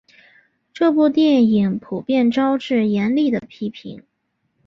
[0.73, 4.01] 这部电影普遍招致严厉的批评。